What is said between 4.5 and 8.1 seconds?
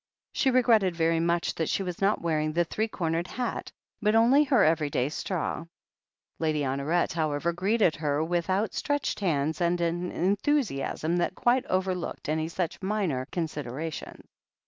every day straw. Lady Honoret, however, greeted